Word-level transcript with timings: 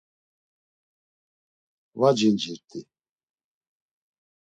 Va 1.99 2.09
cincirt̆i. 2.17 2.81